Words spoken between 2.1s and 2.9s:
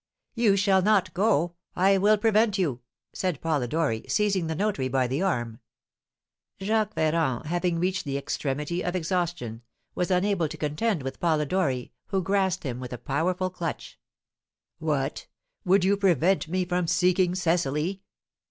prevent you!"